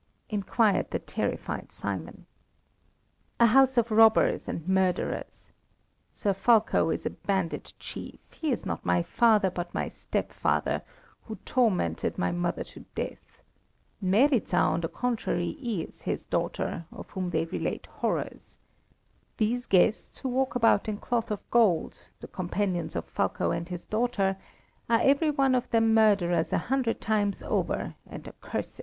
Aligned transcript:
inquired 0.29 0.89
the 0.89 0.97
terrified 0.97 1.71
Simon. 1.71 2.25
"A 3.39 3.45
house 3.45 3.77
of 3.77 3.91
robbers 3.91 4.47
and 4.47 4.67
murderers. 4.67 5.51
Sir 6.11 6.33
Fulko 6.33 6.89
is 6.91 7.05
a 7.05 7.11
bandit 7.11 7.71
chief; 7.77 8.19
he 8.33 8.51
is 8.51 8.65
not 8.65 8.83
my 8.83 9.03
father, 9.03 9.51
but 9.51 9.71
my 9.75 9.87
step 9.89 10.33
father, 10.33 10.81
who 11.25 11.35
tormented 11.45 12.17
my 12.17 12.31
mother 12.31 12.63
to 12.63 12.79
death. 12.95 13.43
Meryza, 14.01 14.57
on 14.57 14.81
the 14.81 14.87
contrary, 14.89 15.49
is 15.51 16.01
his 16.01 16.25
daughter, 16.25 16.87
of 16.91 17.11
whom 17.11 17.29
they 17.29 17.45
relate 17.45 17.85
horrors. 17.85 18.57
These 19.37 19.67
guests, 19.67 20.17
who 20.17 20.29
walk 20.29 20.55
about 20.55 20.89
in 20.89 20.97
cloth 20.97 21.29
of 21.29 21.47
gold, 21.51 22.09
the 22.21 22.27
companions 22.27 22.95
of 22.95 23.05
Fulko 23.05 23.51
and 23.51 23.69
his 23.69 23.85
daughter, 23.85 24.37
are 24.89 25.01
every 25.03 25.29
one 25.29 25.53
of 25.53 25.69
them 25.69 25.93
murderers 25.93 26.51
a 26.51 26.57
hundred 26.57 27.01
times 27.01 27.43
over, 27.43 27.93
and 28.09 28.27
accursed. 28.27 28.79